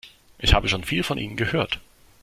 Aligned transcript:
Ich 0.39 0.55
habe 0.55 0.67
schon 0.67 0.83
viel 0.83 1.03
von 1.03 1.19
Ihnen 1.19 1.37
gehört. 1.37 1.79